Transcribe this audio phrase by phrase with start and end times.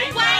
[0.00, 0.39] 台湾。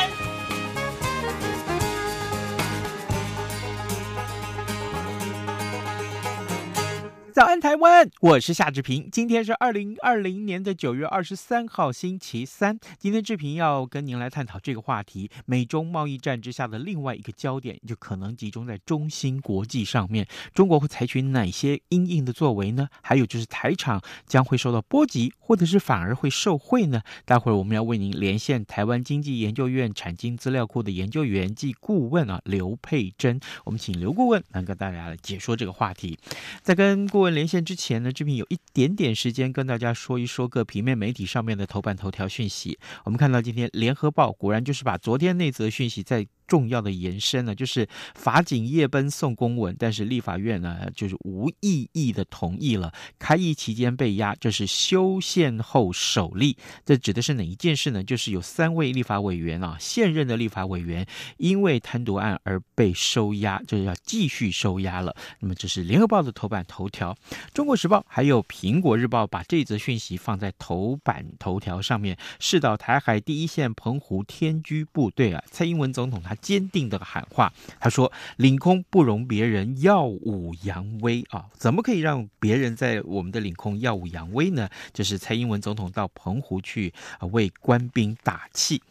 [7.41, 8.07] 早安，台湾！
[8.21, 9.09] 我是夏志平。
[9.11, 12.79] 今天是二零二零年的九月二十三号，星期三。
[12.99, 20.29] 今天志平要跟您来探讨这个话题：美中贸易战之下的另外一个焦点，就可能集中在中芯国际上面。
[20.53, 22.87] 中国会采取哪些因应的作为呢？
[23.01, 27.01] 还有就是台厂将会受到波及，或者是反而会受惠呢？
[27.25, 33.41] 待会儿我们要为您连线台湾经济研究院产经资料库的研究员暨顾问啊，刘佩珍。
[33.65, 36.19] 我们请刘顾问来跟大家来解说这个话题。
[36.61, 42.79] 在跟顾问连线之前呢，志平有一点点时间跟大家说一说各平面媒体上面的头版头条讯息。
[43.05, 46.27] 我们看到今天《联合报》果然就是把昨天那则讯息在。
[46.51, 52.93] 重要的延伸呢，就是法警夜奔送公文，但是立法院呢，就是无异议的同意了。
[53.21, 56.57] 开议期间被押，这是修宪后首例。
[56.85, 58.03] 这指的是哪一件事呢？
[58.03, 61.07] 就是有三位立法委员啊，现任的立法委员
[61.37, 65.15] 因为贪渎案而被收押，就是要继续收押了。
[65.39, 67.17] 那么这是联合报的头版头条，
[67.55, 72.19] 中国时报还有苹果日报把这则讯息放在头版头条上面。
[72.41, 76.37] 视导台海第一线澎湖天居部队啊，蔡英文总统他。
[76.41, 81.47] 坚定的喊话，他说：“领空不容别人耀武扬威啊！
[81.53, 88.83] 怎么可以让别人在我们的领空耀武扬威呢？”就是蔡英文总统到澎湖去啊，为官兵打气。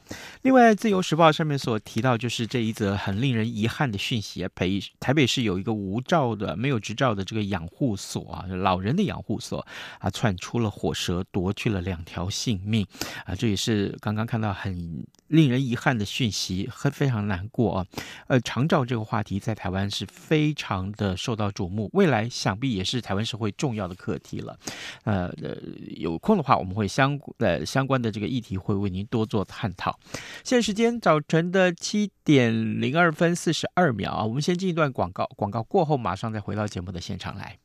[0.41, 9.65] 另外，《自由时报》上面所提到，就是这一则很令人遗憾的讯息啊，北台北市有一个无照的、没有执照的这个养护所啊，老人的养护所
[9.99, 12.85] 啊，窜出了火蛇，夺去了两条性命
[13.25, 13.35] 啊！
[13.35, 17.38] 这也是刚刚看到很令人遗憾的讯息，很非常难。
[17.39, 17.85] 难过啊，
[18.27, 24.57] 呃，长照这个话题在台湾是非常的受到瞩目，未来想必也是台湾社会重要的课题了。
[25.05, 25.55] 呃，呃
[25.95, 29.97] 有空的话，我们会相呃相关的这个议题会为您多做探讨。
[30.43, 37.57] 现在时间早晨的七点零二分四十二秒啊，我们先进一段广告，广告过后马上再回到节目的现场来。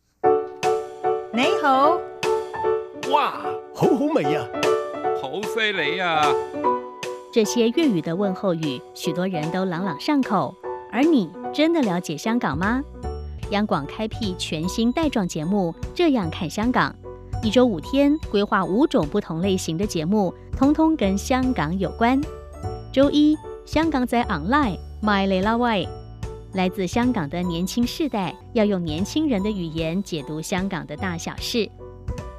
[1.33, 1.99] 你好，
[3.11, 3.43] 哇，
[3.75, 4.47] 好好味呀，
[5.21, 6.23] 好犀利呀！
[7.35, 10.55] 这些粤语的问候语，许多人都朗朗上口。
[10.93, 12.81] 而你真的了解香港吗？
[13.51, 16.95] 央广开辟全新带状节目《这样看香港》，
[17.45, 22.21] 一周五天，规划五种不同类型的节目，通通跟香港有关。
[22.93, 25.85] 周一，香港在 online，My 雷拉外，
[26.53, 31.69] 来自香港的年轻世代要用年轻人的语言解读香港的大小事。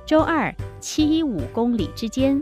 [0.05, 2.41] 周二，七一五公里之间。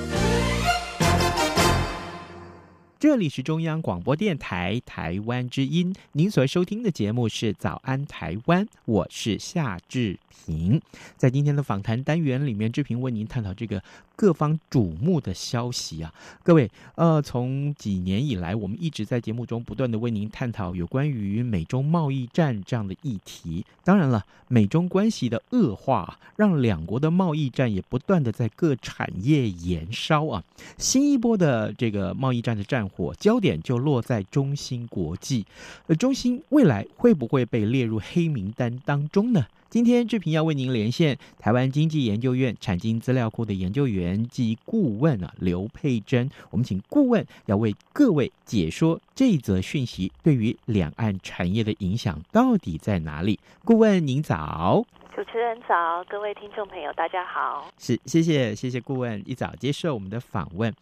[3.01, 10.81] 这里是中央广播电台台湾之音，您所收听的节目是《早安台湾》，我是夏至平。
[11.17, 13.83] 在今天的访谈单元里面，志平为您探讨这个
[14.15, 16.13] 各方瞩目的消息啊。
[16.43, 23.65] 各位，呃，从几年以来，我们一直在节目中不断的为您探讨有关于美中贸易战这样的议题。
[23.83, 30.43] 当然了，美中关系的恶化，让两国的贸易战也不断的在各产业延烧啊。
[30.77, 35.45] 新一波的这个贸易战的战火焦点就落在中芯国际，
[35.87, 39.47] 呃，中芯未来会不会被列入黑名单当中呢？
[39.71, 53.39] 今天志平要为您连线台湾经济研究院产经资料库的研究员及顾问啊刘佩珍，我们请顾问要为各位解说这则讯息对于两岸产业的影响到底在哪里？
[53.63, 54.85] 顾问您早。
[55.13, 57.69] 主持人早，各位听众朋友，大家好。
[57.77, 60.73] 是，谢谢，谢谢顾问一早接受我们的访问。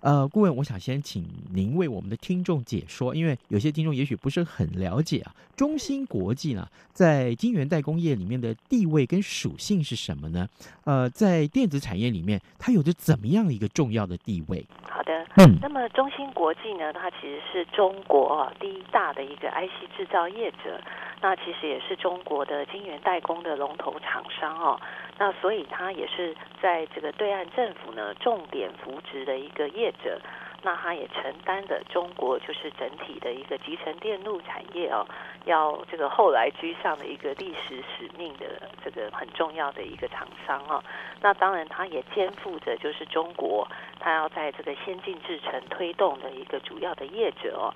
[0.00, 5.32] 呃，顾问，我想先请您为我们的听众解说，因为有些听众也许不是很了解啊。
[5.56, 10.46] 中芯国际呢，在晶圆代工业里面的地位跟属性是什么呢？
[10.84, 14.64] 呃，在电子产业里面，它有着怎么样的一个重要的地位？
[14.82, 20.78] 好的，嗯，那么中芯国际呢，它其实是中国第一大的一个 IC 制造业者。
[21.20, 24.78] 那其实也是中国的晶圆代工的龙头厂商哦，
[25.16, 30.20] 那所以他也是在这个对岸政府呢重点扶植的一个业者，
[30.62, 35.06] 那他也承担的中国就是整体的一个集成电路产业哦，
[35.44, 40.82] 要这个后来居上的一个历史使命的这个很重要的一个厂商哦，
[41.20, 43.66] 那当然他也肩负着就是中国
[44.00, 47.72] 他要在这个先进制程推动的一个主要的业者哦。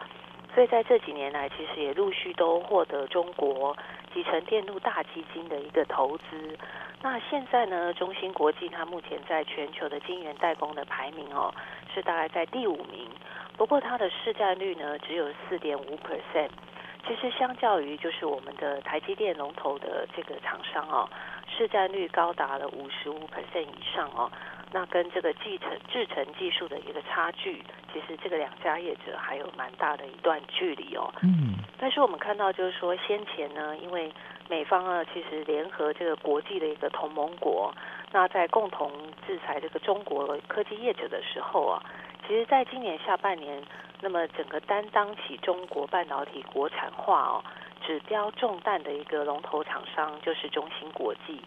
[0.55, 3.75] 所以在这几年来，其实也陆续都获得中国
[4.15, 6.59] 集成电路大基金的一个投资。
[7.03, 11.53] 那现在呢，中芯国际它目前在全球的晶圆代工的排名哦，
[11.93, 13.09] 是大概在第五名。
[13.57, 16.51] 不过它的市占率呢，只有四点五 percent。
[17.05, 21.09] 其实相较于就是我们的台积电龙头的这个厂商哦，
[21.49, 24.31] 市占率高达了五十五 percent 以上哦。
[24.73, 31.13] 那跟这个继承制程技术的一个差距，其实这个两家业者还有蛮大的一段距离哦。
[31.23, 31.57] 嗯。
[31.79, 34.11] 但是我们看到，就是说先前呢，因为
[34.49, 37.75] 美方啊，其实联合这个国际的一个同盟国，
[38.13, 38.91] 那在共同
[39.27, 41.83] 制裁这个中国科技业者的时候啊，
[42.27, 43.61] 其实在今年下半年，
[44.01, 47.45] 那么整个担当起中国半导体国产化哦
[47.87, 51.41] 指标重担的一个龙头厂商，就是中芯国际。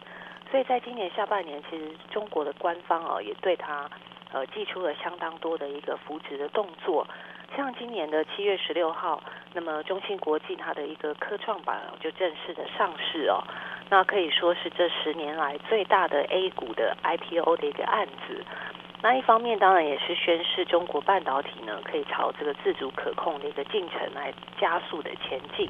[0.51, 3.89] 所以在今年下半年，其实中国的官方哦也对它
[4.31, 7.07] 呃寄出了相当多的一个扶植的动作。
[7.55, 9.21] 像今年的七月十六号，
[9.53, 13.43] 那么中芯国际它的一个科创板就正式的上市哦，
[13.89, 18.43] 那可以说是这十年来最大的 A 股的 IPO 的一个案子。
[19.01, 25.69] 那一方面当然也是宣示中国半导体呢可以朝这个自主可控的一个进程来加速的前进。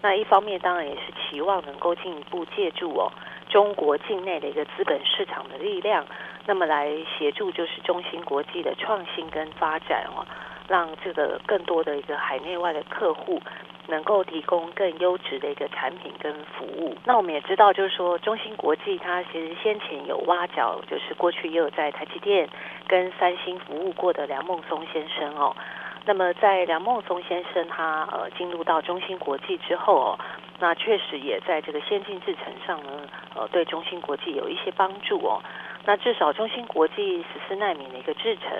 [0.00, 3.12] 那一方面当然也是期望能够进一步借助哦。
[3.48, 6.04] 中国境内的一个资本市场的力量，
[6.46, 10.26] 那么来协助就是中芯国际的创新跟发展哦，
[10.68, 13.40] 让这个更多的一个海内外的客户
[13.86, 16.94] 能够提供更优质的一个产品跟服务。
[17.04, 22.46] 那我们也知道，就是说中芯国际它其实先前有挖角，就是过去也有在台积电
[22.86, 25.56] 跟三星服务过的梁孟松先生哦。
[26.04, 30.18] 那么在梁孟松先生他呃进入到中芯国际之后哦。
[30.60, 35.40] 那确实也在这个先进制程上呢，呃，对中芯国际有一些帮助哦。
[35.84, 38.50] 那至少中芯国际十四奈米的一个制程，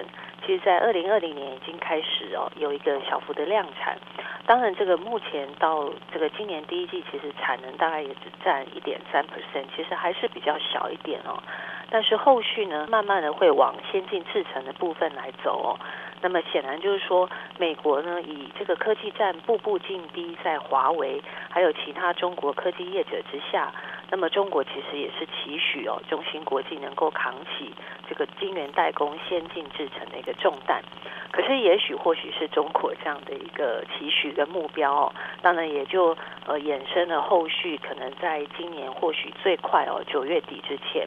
[0.46, 3.98] 其实在二零二零年已经开始哦，有一个小幅的量产。
[4.46, 11.42] 当然，这个目前到这个今年第一季，其实产能大概也只占一点三 percent，其实还是比较小一点哦。
[11.90, 15.74] 但是后续呢，慢慢的会往先进制程的部分来走哦。
[16.20, 23.72] 那么显然就是说，美国呢以这个科技战步步进逼在华为还有其他中国科技业者之下，
[24.10, 27.72] 那么中国其实也是期许哦，中芯国际能够扛起
[28.08, 30.82] 这个晶圆代工先进制程的一个重担。
[31.30, 41.06] 可是也许或许是中国这样的一个期许跟目标哦，当然也就呃衍生了后续可能在今年或许最快哦九月底之前。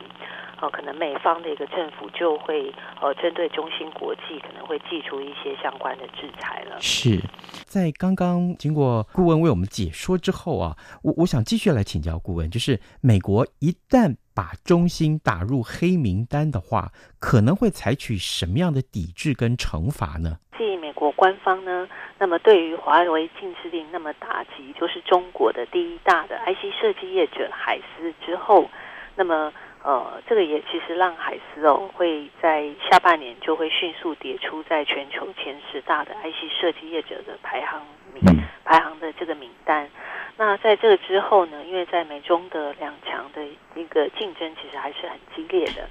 [0.62, 6.80] 哦，可能美方的一个政府就会呃，针对中芯国际可能会寄出一些相关的制裁了。
[6.80, 7.20] 是
[7.66, 20.38] 在刚刚经过顾问为我们解说之后啊，我我想继续来请教顾问，就是美国一旦把中芯打入黑名单的话，可能会采取什么样的抵制跟惩罚呢？
[20.60, 21.90] 继美国官方呢，
[22.20, 28.70] 那么对于华为禁制令那么打击，就是中国的第一大的 IC 设计业者海思之后，
[29.16, 29.52] 那么。
[29.84, 37.82] 呃，这个也其实让海思哦会在下半年就会迅速跌出在全球前十大的 IC 设计业者的排行
[38.14, 38.24] 名
[38.64, 39.90] 排行的这个名单。
[40.38, 43.44] 那在这个之后呢，因为在美中的两强的
[43.76, 45.90] 一个竞争其实还是很激烈的，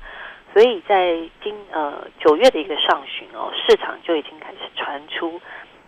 [0.52, 5.40] 所以在今呃九月的一个上旬哦，市场就已经开始传出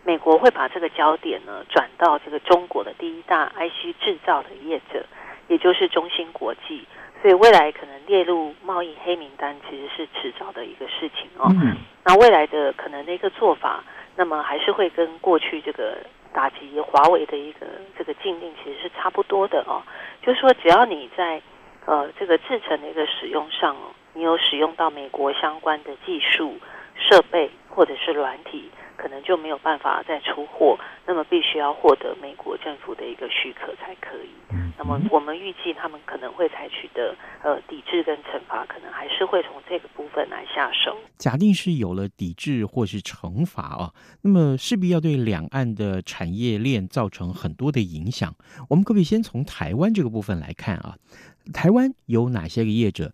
[0.05, 5.05] 美国会把这个焦点呢转到这个中国的第一大 IC 制造的业者，
[5.47, 6.85] 也就是中芯国际。
[7.23, 11.47] 所以未来可能列入贸易黑名单，其实是迟早的一个事情哦。
[11.51, 11.77] 嗯。
[12.05, 13.85] 那未来的可能的一个做法，
[14.17, 15.99] 那么还是会跟过去这个
[16.33, 19.81] 打击华为的一个这个禁令其实是差不多的哦。
[20.21, 21.41] 就是说，只要你在
[21.87, 26.59] 呃这个制成的一个使用上哦，你有使用到美国相关的技术
[26.97, 28.69] 设备或者是软体。
[29.03, 34.31] 可能就没有办法再出货，那么必须要获得美国政府的一个许可才可以。
[34.79, 40.97] 那么我们预计他们可能会采取的呃抵制跟惩罚，可能还是会从这个部分来下手。
[41.19, 43.93] 假定是有了抵制或是惩罚啊，
[44.23, 48.35] 那么势必要对两岸的产业链造成很多的影响。
[48.69, 50.97] 我们可不可以先从台湾这个部分来看啊？
[51.53, 53.13] 台湾有哪些个业者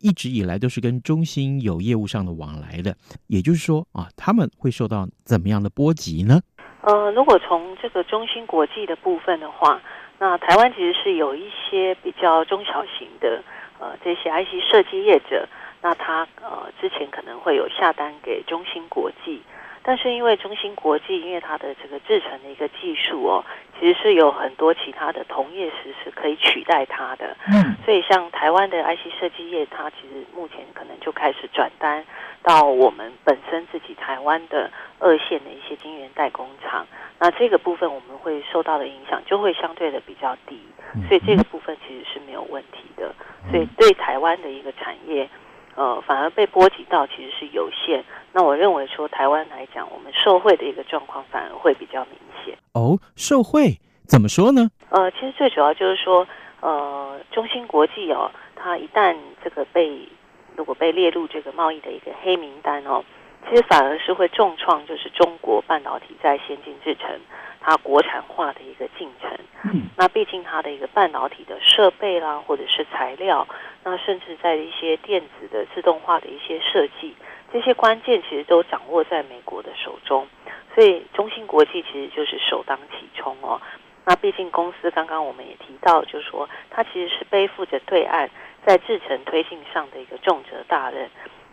[0.00, 2.96] 一直以来都是跟中芯有业务上的往来的？
[3.26, 6.40] 也就是说啊，他们会受到怎么样的波及呢？
[6.82, 9.80] 呃，如果从这个中芯国际的部分的话，
[10.18, 13.42] 那台湾其实是有一些比较中小型的
[13.78, 15.48] 呃这些 IC 设计业者，
[15.82, 19.42] 那他呃之前可能会有下单给中芯国际。
[19.88, 23.44] 但是因为中芯国际，因为它的这个制程的一个技术哦，
[23.78, 27.36] 其实是有很多其他的同业是是可以取代它的。
[27.46, 32.04] 嗯，所以像台湾的 IC 设计业，它其实目前可能就开始转单
[32.42, 36.84] 到我们本身自己台湾的二线的一些晶圆代工厂。
[37.20, 40.58] 那这个部分我们会受到的影响就会相对的比较低，
[41.06, 43.14] 所以这个部分其实是没有问题的。
[43.52, 45.28] 所以对台湾的一个产业。
[45.76, 48.02] 呃，反而被波及到其实是有限。
[48.32, 52.56] 那我认为说，台湾来讲，我们受惠的一个状况反而会比较明显。
[52.72, 54.68] 哦，受惠怎么说呢？
[54.90, 56.26] 呃，其实最主要就是说，
[56.60, 59.14] 呃，中芯国际哦，它一旦
[59.44, 60.08] 这个被
[60.56, 63.04] 如果被列入这个贸易的一个黑名单哦，
[63.48, 67.20] 其实反而是会重创，就是中国半导体在先进制程
[67.60, 69.30] 它国产化的一个进程。
[69.96, 73.46] 那毕竟它的一个半导体的设备啦，或者是材料。
[73.84, 77.14] 那甚至在一些电子的自动化的一些设计，
[77.52, 80.26] 这些关键其实都掌握在美国的手中，
[80.74, 83.60] 所以中芯国际其实就是首当其冲哦。
[84.04, 88.28] 那毕竟公司刚刚我们也提到，就是说它其实是背负着对岸
[88.64, 91.08] 在制程推进上的一个重责大任，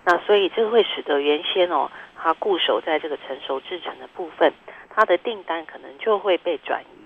[0.05, 4.51] 那所以这会使得原先哦它固守在这个成熟制程的部分，
[4.89, 7.02] 它的订单可能就会被转移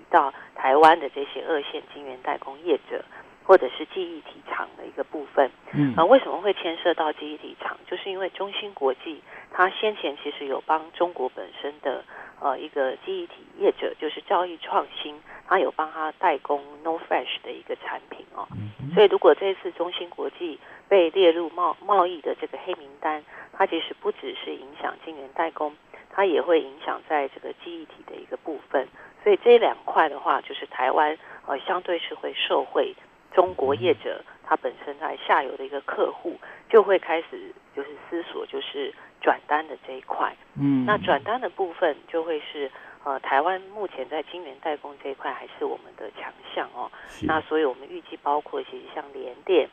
[0.68, 3.02] 台湾的这些二线晶圆代工业者。
[3.48, 7.78] 或者是记忆体厂的一个部分，嗯，啊，为什么会牵涉到记忆体厂？
[7.86, 12.04] 就是因为中芯国际它先前其实有帮中国本身的
[12.42, 18.46] 呃一个记忆体业者，就是兆易创新，它有帮他代工 NOR Flash 的一个产品哦。
[18.94, 25.74] 所以如果这一次中芯国际被列入贸贸易的这个黑名单，它其实不只是影响晶圆代工，
[26.18, 28.88] 它也会影响在这个记忆体的一个部分。
[29.22, 32.92] 所以这两块的话，就是台湾呃相对是会受惠。
[33.32, 36.36] 中国业者他本身在下游的一个客户
[36.68, 40.34] 就会开始就是思索，就是转单的这一块。
[40.60, 42.68] 嗯，那转单的部分就会是
[43.04, 46.90] 呃台湾目前在晶圆代工这一块还是我们的强项哦。
[47.22, 49.68] 那所以我们预计包括其实像联电，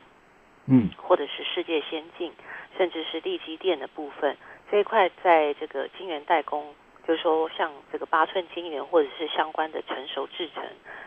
[0.68, 2.32] 嗯，或者是世界先进，
[2.78, 4.38] 甚至是力积电的部分
[4.72, 6.74] 这一块，在这个晶圆代工，
[7.08, 10.64] 就是说像这个八寸晶圆或者是相关的成熟制程，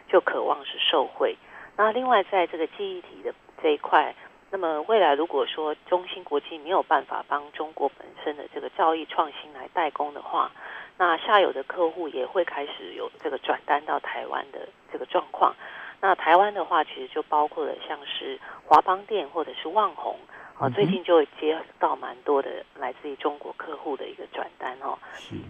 [0.08, 1.36] 就渴望是受惠。
[1.76, 4.14] 那另外，在这个记忆体的这一块，
[4.50, 10.50] 那么未来如果说中芯国际没有办法帮中国本身的这个兆易创新来代工的话，
[10.96, 15.54] 那下游的客户也会开始有这个转单到台湾的这个状况。
[16.00, 20.16] 那台湾的话，其实就包括了像是华邦电或者是旺宏
[20.58, 24.98] 啊，最近就会接到蛮多的来自于中国客户的一个转单哦。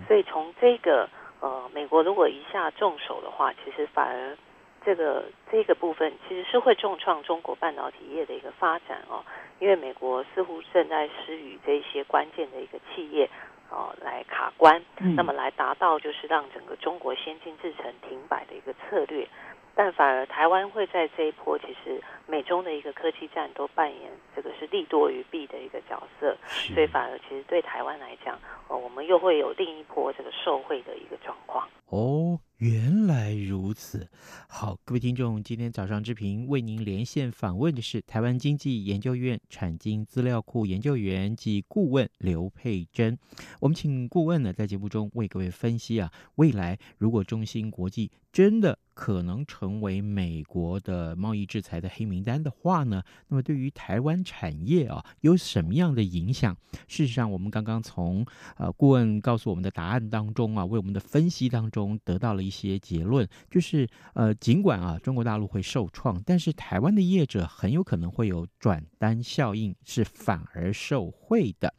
[0.06, 1.08] 所以从这个
[1.40, 4.36] 呃，美国如果一下重手的话，其实反而。
[4.84, 9.22] 这个这个部分其实是会重创中国半导体业的一个发展哦，
[9.58, 13.28] 因为美国似乎正在施予这些关键的一个企业
[13.70, 14.80] 哦来卡关，
[15.14, 19.28] 那么来达到就是让整个中国先进制程停摆的一个策略。
[19.74, 26.36] 但反而台湾会在这一波，其实美中的一个科技战都扮演这个是利多于弊的一个角色，
[26.74, 31.66] 所以反而其实对台湾来讲，呃，我们又会有另一波这个受惠的一个状况。
[31.86, 34.06] 哦，原来如此。
[34.46, 43.18] 好，各位听众，今天早上之平为您连线访问的是台湾经济研究院产经资料库研究员及顾问刘佩珍。
[43.58, 56.56] 我们请顾问呢在节目中为各位分析啊，未来如果中芯国际真的可能成为美国的贸易制裁的黑名名单的话呢，那么对于台湾产业啊，有什么样的影响？
[56.88, 71.72] 事实上，我们刚刚从呃顾问告诉我们的答案当中啊，为我们的分析当中得到了一些结论，就是呃，尽管啊中国大陆会受创，但是台湾的业者很有可能会有转单效应，是反而受惠的。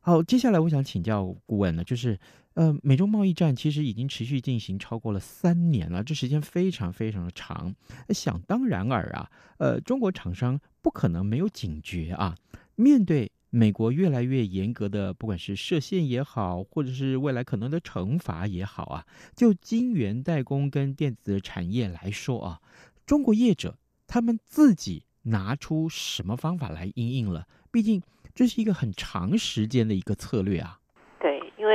[0.00, 2.18] 好，接下来我想请教顾问呢，就是。
[2.58, 7.72] 呃，美中贸易战其实已经持续进行超过了三年了，这时间非常非常的长。
[8.08, 12.36] 想当然尔啊，呃，中国厂商不可能没有警觉啊。
[12.74, 22.60] 面对美国越来越严格的，不管是设限也好，或者是未来可能的惩罚也好啊，就晶圆代工跟电子产业来说啊，
[23.06, 27.46] 中国业者他们自己拿出什么方法来应应了？
[27.70, 28.02] 毕竟
[28.34, 30.77] 这是一个很长时间的一个策略啊。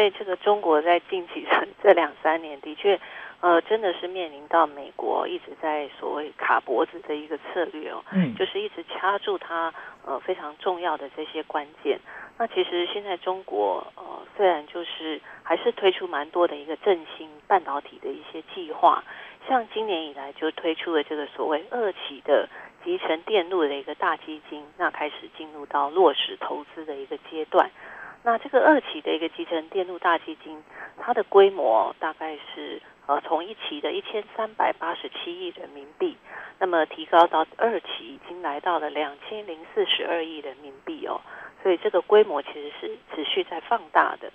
[0.03, 3.00] 因为这个中国在近期这这两三年的确，
[3.39, 9.74] 呃，真的是面临到美国一直在所谓卡脖子的一个策略哦，嗯，就是一直掐住它
[10.05, 11.98] 呃非常重要的这些关键。
[12.38, 14.03] 那其实现在中国呃
[14.36, 19.01] 虽然就是还是推出蛮多的一个振兴半导体的一些计划，
[19.48, 22.50] 像今年以来就推出了这个所谓二期的
[22.83, 27.72] 集成电路的一个大基金，那开始进入到落实投资的一个阶段。
[28.25, 30.58] 那这个二期的一个集成电路大基金，
[30.98, 36.15] 它的规模大概是呃从一期的一千三百八十七亿人民币，
[36.58, 41.20] 那么提高到二期已经来到了两千零四十二亿人民币哦，
[41.62, 44.32] 所以这个规模其实是持续在放大的。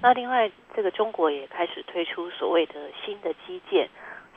[0.00, 2.74] 那另外，这个中国也开始推出所谓的
[3.04, 3.88] 新的基建。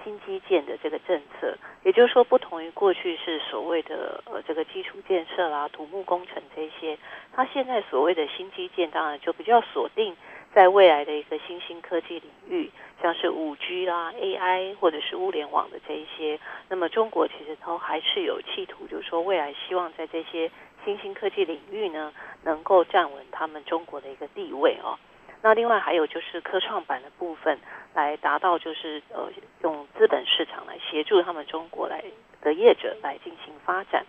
[0.04, 6.98] 新基建的这个政策，也就是说，不同于过去是所谓的呃这个基础建设啦、土木工程这些，
[7.34, 10.16] 它现在所谓的新基建，当然就比较锁定
[10.54, 12.70] 在未来的一个新兴科技领域，
[13.02, 16.40] 像是五 G 啦、AI 或者是物联网的这一些。
[16.70, 20.50] 那么中国其实都还是有企图，就是说未来希望在这些
[20.86, 22.14] 新兴科技领域呢，
[22.44, 24.98] 能够站稳他们中国的一个地位哦。
[25.42, 27.58] 那另外还有就是科创板的部分，
[27.94, 29.30] 来达到就是呃
[29.64, 32.04] 用资本市场来协助他们中国来
[32.42, 34.06] 的业者来进行发展。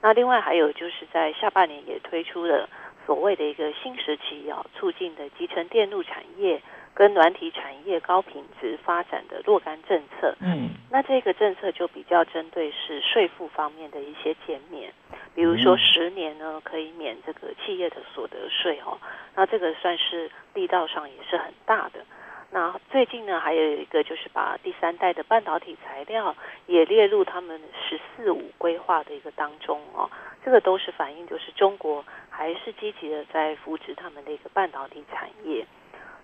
[0.00, 2.68] 那另外还有就是在下半年也推出了
[3.04, 6.62] 所谓的一个新时期要促进的集成电路产业
[6.94, 10.34] 跟软体产业高品质发展的若干政策。
[10.40, 14.92] 嗯，那这个政策就比较针对是税负方面的一些减免。
[15.34, 18.98] 比如说十年呢，可以免这个企业的所得税哦，
[19.34, 22.04] 那这个算是力道上也是很大的。
[22.52, 26.34] 那最近呢，还有一个就是把第三代的半导体材料
[26.66, 30.10] 也列入他们“十四五”规划的一个当中哦，
[30.44, 35.64] 这个都是反映就是中国还是积极的在扶持他们的一个半导体产业。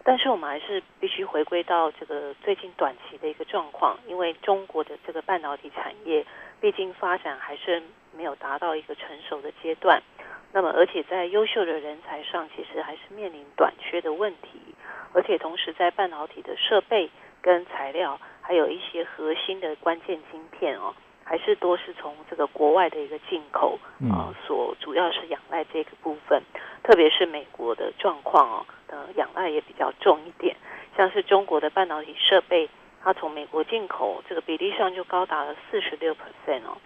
[0.08, 6.24] 但是我们还是必须回归到这个最近短期的一个状况，因为中国的这个半导体产业
[6.60, 7.82] 毕竟发展还是
[8.16, 10.00] 没有达到一个成熟的阶段，
[10.52, 14.60] 那么而且在优秀的人才上，其实还是面临短缺的问题，
[15.12, 17.10] 而且同时在半导体的设备
[17.42, 20.94] 跟材料，还有一些核心的关键晶片哦。
[21.28, 23.76] 还是多是从这个国外的一个进口
[24.08, 26.40] 啊，所主要是仰赖这个部分，
[26.84, 30.56] 特别是美国的状况哦，的，仰赖也比较重一点。
[30.96, 32.68] 像是中国的半导体设备，
[33.02, 36.78] 它从美国进口这个比例上就高达了四十六 percent 哦，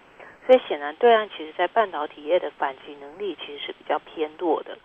[0.47, 4.77] 所以显然对岸其实在半导体业的反击能力其实是比较偏弱的。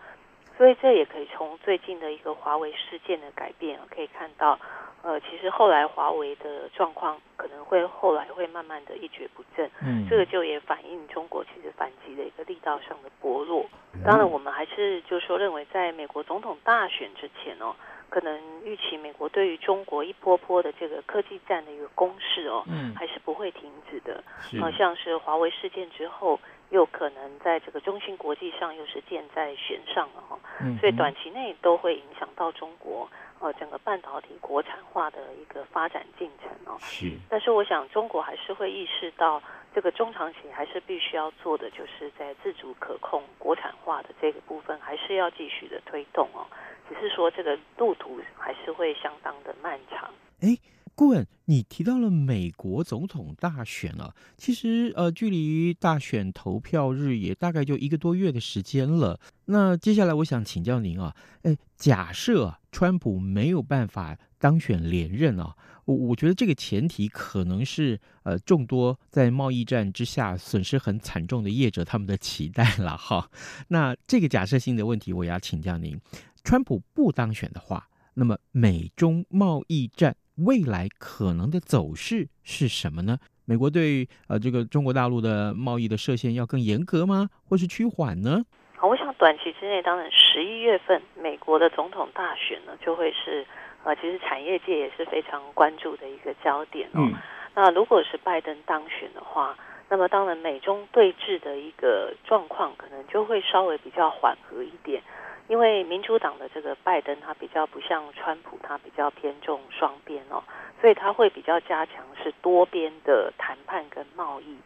[0.56, 4.58] 所以这也可以从最近的一个华为事件的改变可以看到，
[5.02, 13.66] 呃，其实后来华为的状况可能会后来会慢慢的一蹶不振，嗯，这个就也反映中国其实反击的一个力道上的薄弱。
[14.04, 17.76] 当然，我们还是就是说认为，在美国总统大选之前哦，
[18.08, 24.24] 可能预期美国对于中国一波波的这个科技战的一个攻势哦，嗯，还是不会停止的。
[24.58, 26.40] 好像是华为事件之后。
[26.70, 30.38] 又可能在这个中芯国际上又是箭在弦上了哈，
[30.80, 36.76] 所以短期内都会影响到中国呃整个半导体国产化的一个发展进程哦。
[36.80, 39.40] 是，但是我想中国还是会意识到
[39.74, 46.46] 这个中长期还是必须要做的，就是在自主可控国产化的这个部分，还是要继续的推动哦。
[46.88, 50.08] 只是说这个路途还是会相当的漫长。
[50.40, 50.58] 诶
[50.96, 59.20] 顾问，你提到了美国总统大选了，其实呃，距离大选投票日也大概就一个多月的时间了。
[59.44, 65.54] 那接下来我想请教您啊，诶，假设川普没有办法当选连任啊，
[65.84, 73.30] 我我觉得这个前提可能是呃众多在贸易战之下损失很惨重的业者他们的期待了哈。
[73.68, 76.00] 那这个假设性的问题，我也要请教您，
[76.42, 80.16] 川普不当选的话，那么美中贸易战。
[80.44, 83.18] 未来可能的走势是什么呢？
[83.44, 87.28] 美国对呃这个中国大陆的贸易的设限要更严格吗？
[87.48, 88.44] 或是趋缓呢？
[88.76, 93.46] 好，我想短期之内，当然十一月份美国的总统大选呢，就会是
[93.84, 97.00] 呃，其实产业界也是非常关注的一个焦点哦。
[97.00, 97.14] 嗯、
[97.54, 99.56] 那如果是拜登当选的话，
[99.88, 105.00] 那么当然美中对峙的一个状况可能就会稍微比较缓和一点。
[105.48, 110.42] 因为民主党的这个拜登，他比较不像川普，他比较偏重双边哦，
[110.80, 114.56] 所以他会比较加强是多边的谈判跟贸易。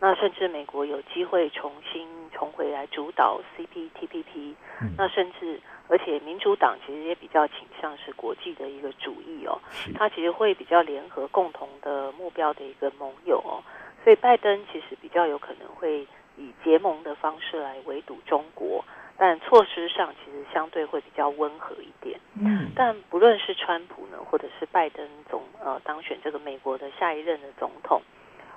[0.00, 4.54] 那甚至美国有机会重新重回来主导 CPTPP，
[4.98, 9.58] 那甚至而且民主党其实也比较倾向是国际的一个主义哦，
[9.94, 13.62] 他其实会比较联合共同的目标的一个盟友哦，
[14.02, 18.84] 所以拜登其实比较有可能会以结盟的方式来围堵中国。
[19.16, 22.18] 但措施上其实相对会比较温和一点。
[22.34, 28.02] 嗯，但不论是川普呢，或者是拜登总呃当选这个美国的下一任的总统，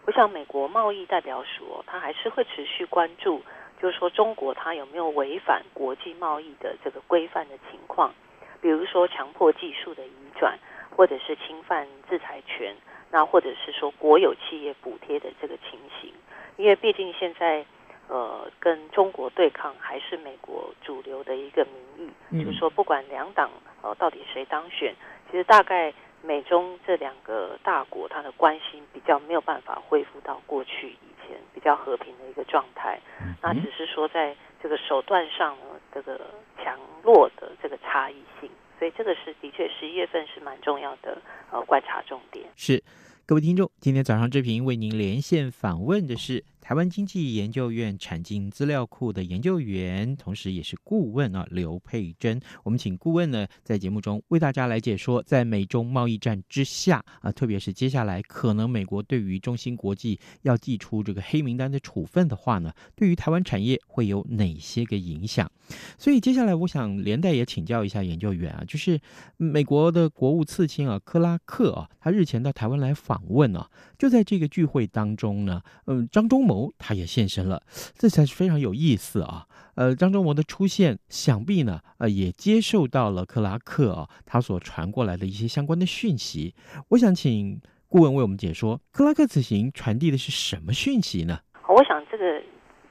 [0.08, 3.44] 我想美国贸易代表署哦，他还是会持续关注，
[3.80, 8.12] 就是说中国它有没有违反国际贸易的这个规范的情况，
[8.60, 10.58] 比如说强迫技术的移转，
[10.96, 12.76] 或者是侵犯制裁权，
[13.12, 16.12] 那或者是说国有企业补贴的这个情形，
[16.58, 17.66] 因为毕竟现在。
[18.10, 24.96] 呃，跟中国对抗还是美国主流的一个民意，嗯、就是说不管两党呃到底谁当选，
[25.30, 32.98] 其实大概美中这两个大国，它的关系比较没有办法恢复到过去以前比较和平的一个状态。
[33.20, 36.18] 嗯、那只是说在这个手段上呢，这个
[36.64, 42.46] 强弱的这个差异性，所以这个是的确十一月份是蛮重要的呃观察重点。
[42.56, 42.82] 是，
[43.28, 46.46] 各位听众，今天早上这频为您连线访问的是。
[46.68, 52.42] 台湾经济研究院产经资料库的研究员，同时也是顾问啊，刘佩珍。
[52.62, 65.50] 我们请顾问呢，在节目中为大家来解说，在美中贸易战之下啊，特别是接下来可能美国对于中芯国际要祭出这个黑名单的处分的话呢，对于台湾产业会有哪些个影响？
[65.98, 69.00] 所以接下来我想连带也请教一下研究员啊，就是
[69.38, 76.57] 美国的国务次卿啊，克拉克啊，他日前到台湾来访问啊，就在这个聚会当中呢，嗯，张忠谋。
[76.78, 77.62] 他也现身了，
[77.98, 79.48] 这才是非常有意思啊！
[79.76, 86.56] 呃，张忠谋的出现，想必呢，呃，也接受到了克拉克啊，他所传过来的一些相关的讯息。
[86.90, 91.40] 我想请顾问为我们解说，克拉克此行传递的是什么讯息呢？
[91.68, 92.42] 我想这个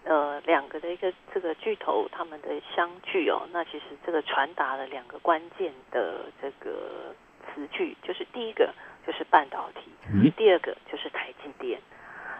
[0.05, 8.73] 呃，两个的一个这个巨头他们的相聚哦，那其实这个传达了两个关键的这个词句，就是第一个
[9.05, 11.81] 就是半导体，嗯、第二个就是台积电。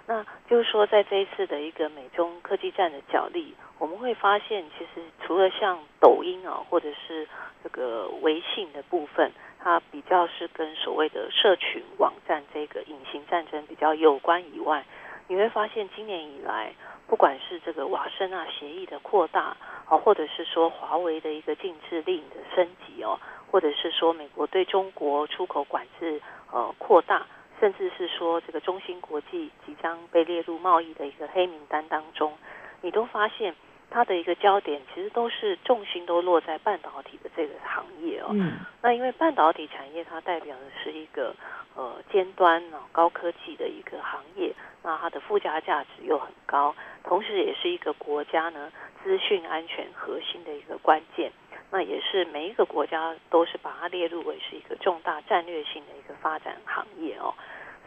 [0.09, 7.27] 那就是说，在这一次的一个美中科技战的角力，我们会发现，其实除了像抖音啊，或者是
[7.65, 14.85] 这个微信的部分，它比较是跟所谓的社群网站这个隐形战争比较有关以外，
[15.27, 16.73] 你会发现今年以来，
[17.09, 19.57] 不管是这个瓦森纳协议的扩大
[19.89, 23.19] 啊，或者是说华为的一个禁制令的升级哦，
[23.51, 27.27] 或者是说美国对中国出口管制呃扩大。
[27.61, 32.37] 甚至是说，这个中芯国际即将被列入贸易的一个黑名单当中，
[32.83, 33.55] 你都发现
[33.91, 38.29] 它的一个焦点其实都是重心都落在半导体的这个行业哦。
[38.33, 38.59] 嗯。
[38.83, 41.35] 那因为半导体产业它代表的是一个
[41.75, 48.71] 呃尖端啊高科技的一个行业，那它的附加价值又很高，同时也是一个国家呢
[49.03, 51.33] 资讯安全核心的一个关键。
[51.69, 57.33] 那也是每一个国家都是把它列入为是一个重大战略性的一个发展行业哦，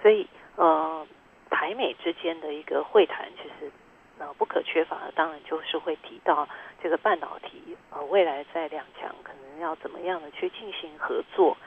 [0.02, 0.26] 所以
[0.56, 1.06] 呃，
[1.50, 3.70] 台美之间的一个会谈，其实
[4.18, 6.48] 呃不可缺乏的，当然就是会提到
[6.82, 11.58] 这个半导体呃未来在两强可能要怎么样的去进行合作。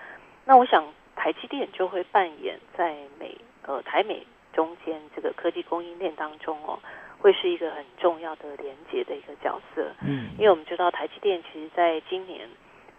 [0.47, 0.83] 那我想
[1.15, 6.79] 台积电就会扮演在美呃台美中间这个科技供应链当中哦。
[7.21, 12.49] 会是一个很重要的连接的一个角色，嗯，因为我们知道台积电其实在今年，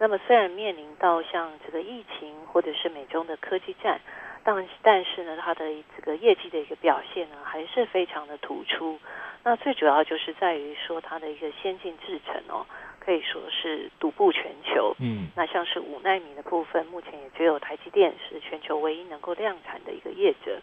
[0.04, 3.98] 那么虽然面临到像这个疫情或者是美中的科技战，
[4.44, 5.64] 但但是呢，它的
[5.96, 9.00] 这个业绩的一个表现呢，还是非常的突出。
[9.42, 12.66] 那最主要就是在于说它的一个先进制程哦，
[13.00, 20.60] 可以说是独步全球，嗯，那像是五纳米的部分，目前也只有台积电是全球唯一能够量产的一个业者，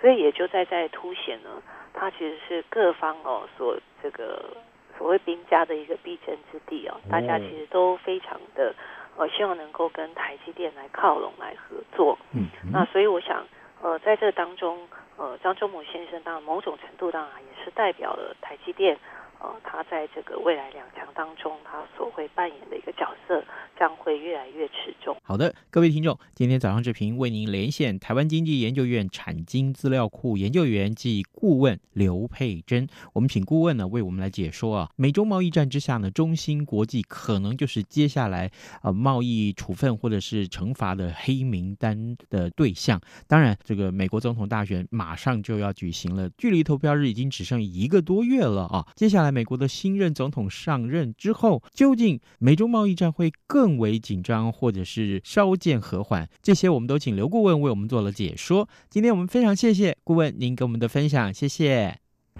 [0.00, 1.60] 所以也就在在凸显呢。
[1.92, 4.56] 它其实是各方哦所这个
[4.96, 8.74] 所谓兵家的一个必争之地哦，大家其实都非常的
[9.16, 12.18] 呃希望能够跟台积电来靠拢来合作。
[12.32, 13.46] 嗯，那所以我想
[13.82, 18.98] 呃在这当中呃张忠谋先生当然某种程度当然也是代表了台积电
[19.40, 23.42] 呃他在这个未来两强当中他所会扮演的一个角色
[23.78, 25.16] 将会越来越持重。
[25.22, 32.86] 好的，各位听众，今天早上志平为您连线台湾经济研究院产经资料库研究员暨顾问刘佩珍。
[33.12, 38.50] 我们请顾问呢为我们来解说啊，美中贸易战之下呢，中芯国际可能就是接下来
[38.82, 43.00] 呃贸易处分或者是惩罚的黑名单的对象。
[43.26, 48.86] 当然，这个美国总统大选马上就要举行了，距离投票日已经只剩一个多月了啊。
[48.94, 55.20] 接下来美国的新任总统上任之后，究竟美中贸易战会更为紧张，或者是？
[55.24, 58.68] 稍见和缓，这些我们都请刘顾问为我们做了解说。
[58.88, 61.98] 今天我们非常谢谢顾问您给我们的分享，谢谢。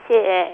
[0.08, 0.46] 谢谢。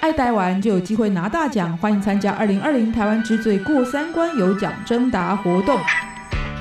[0.00, 5.78] 爱台湾就有机会拿大奖，欢迎参加二零二零台湾之最过三关有奖征答活动。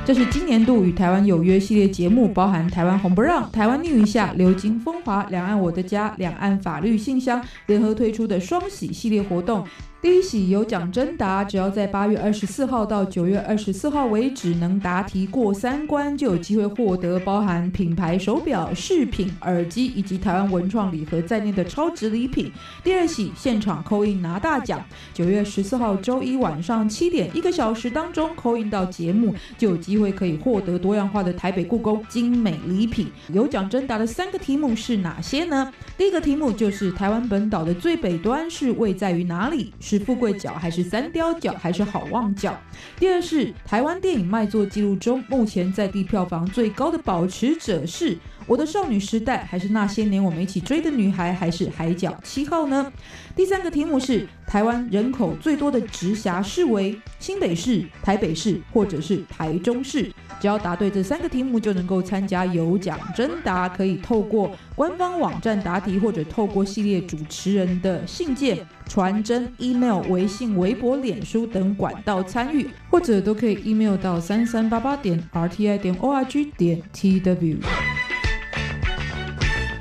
[0.07, 9.67] 这是今年度与台湾有约系列节目，包含台湾红不让、台湾逆一下、流金风华、两岸我的家、两岸法律信箱联合推出的双喜系列活动。
[9.99, 22.51] 第一喜有奖征答，只要在八月二十四号到九月二十四号为止，能答题过三关，就有机会获得包含品牌手表、饰品、耳机以及台湾文创礼盒在内的超值礼品。
[22.83, 24.79] 第二喜现场扣印拿大奖，
[25.15, 33.07] 九月十四号周一晚上七点，一个小时当中扣印到节目，就有机会可以获得多样化的台北故宫精美礼品。
[33.33, 35.73] 有奖征答的三个题目是哪些呢？
[35.97, 39.73] 第一个题目就是台湾本岛的最北端是位在于哪里？
[39.89, 42.53] 是富贵角还是三雕角还是好望角？
[42.99, 48.17] 第二是台湾电影卖座记录中目前在地票房最高的保持者是
[48.47, 52.91] 我的少女时代还是那些年我们一起追的女孩还是海角七号呢？
[53.35, 60.09] 第三个题目是台湾人口最多的直辖市为新北市、台北市或者是台中市。
[60.39, 77.57] 只要答对这三个题目，就能够参加有奖征答，可以透过官方网站答题，或者透过系列主持人的信件、传真、email、微信、微博、脸书等管道参与，或者都可以 email 到三三八八点 rti 点 org 点 tw。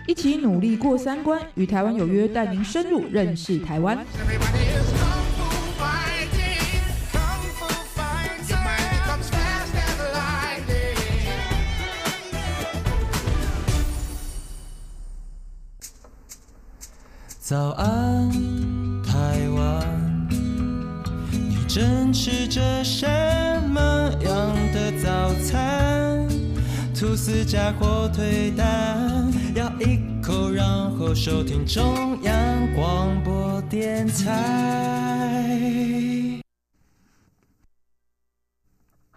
[0.06, 3.98] 一起努力过三关，与台湾有约，带您深入认识台湾。
[17.40, 18.30] 早安，
[19.04, 20.28] 台湾，
[21.30, 23.06] 你正吃着什
[27.26, 32.32] 自家火腿蛋，咬一口，然后收听中央
[32.72, 34.32] 广播电台。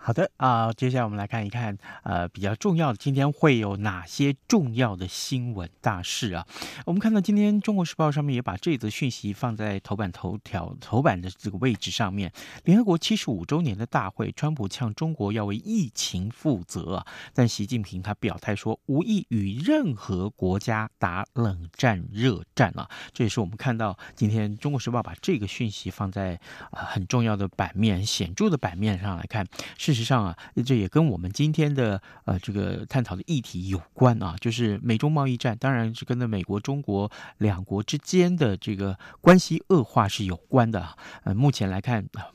[0.09, 6.47] 好的啊、接下来我们来看一看，呃，比较重要的今天会有哪些重要的新闻大事啊？
[6.87, 12.33] 我们看到今天《中国时报》上面也把这则讯息放在头版头条头版的这个位置上面。
[12.63, 22.89] 联合国七十五周年的大会，川普呛中国要为疫情负责啊，但习近平他表态说无意与任何国家打冷战热战啊。
[23.13, 26.39] 这也是我们看到今天《中国时报》把这个讯息放在、
[26.71, 29.45] 呃、很重要的版面、显著的版面上来看，
[29.77, 29.98] 事实。
[29.99, 40.87] 实上啊，这也跟我们今天的呃这个探讨的议题有关啊，就是美中贸易战，当然是跟着美国、中国两国之间的这个关系恶化是有关的。
[41.23, 42.31] 呃，目前来看啊，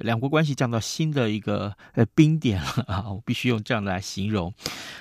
[0.00, 4.54] 两国关系降到新的一个呃冰点了啊，我必须用这样的来形容。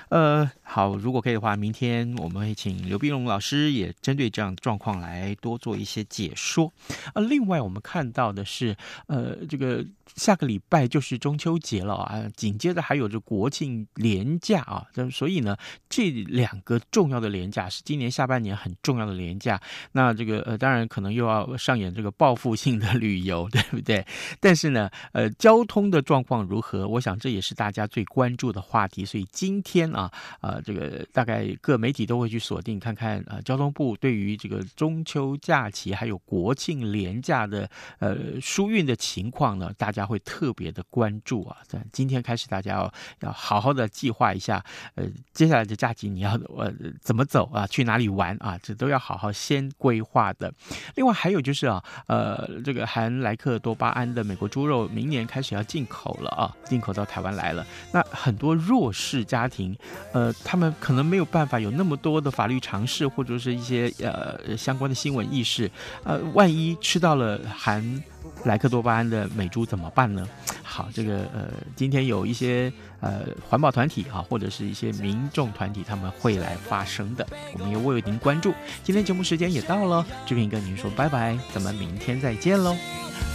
[0.10, 6.74] 呃，好，如果可以的话，明天我们会请刘碧荣老师也针对这样的状况来多做一些解说。
[7.14, 8.76] 呃，另外我们看到的是，
[9.08, 9.86] 呃，这个
[10.16, 11.96] 下个礼拜就是中秋节了。
[11.96, 15.56] 啊，紧接着还有着国庆连假啊，所以呢，
[15.90, 19.62] 这两个重要的连假是今年下半年很重要的连假。
[19.92, 24.06] 那这个呃，当然可能又要上演这个报复性的旅游， 对不对？
[24.40, 26.88] 但是呢，呃，交通的状况如何？
[26.88, 29.06] 我想这也是大家最关注的话题。
[29.06, 41.58] 所以今天啊，呃，这个大概各媒体都会去锁定看看，呃，交通部对于这个中秋假期还有国庆连假的呃疏运的情况呢，大家会特别的关注啊。
[41.92, 44.64] 今天开始，大家要要好好的计划一下，
[44.96, 47.68] 呃，接下来的假期你要呃怎么走啊？
[47.68, 48.58] 去哪里玩啊？
[48.62, 50.52] 这都要好好先规划的。
[50.96, 57.66] 另外还有就是啊，呃，这个含莱克多巴胺的美国猪肉明年开始要进口了啊，进口到台湾来了。
[57.92, 59.78] 那很多弱势家庭，
[60.14, 65.70] 呃，他们可能没有办法有那么多的法律常识或者是一些呃相关的新闻意识，
[66.04, 68.04] 呃，万一吃到了含
[68.46, 70.28] 莱克多巴胺的美猪怎么办呢？
[70.74, 78.54] 好，这个呃，今天有一些呃环保团体啊，或者是一些民众团体，他们会来发声的，我们也为您关注。
[78.82, 82.74] 今天节目时间也到了，志平跟您说拜拜，咱们明天再见喽。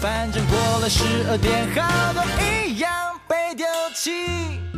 [0.00, 2.22] 反正过了十二点，好多
[2.66, 2.90] 一样
[3.28, 4.75] 被丢弃。